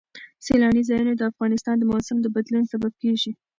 سیلاني 0.45 0.83
ځایونه 0.89 1.13
د 1.15 1.21
افغانستان 1.31 1.75
د 1.79 1.83
موسم 1.91 2.17
د 2.21 2.27
بدلون 2.35 2.63
سبب 2.71 2.93
کېږي. 3.01 3.31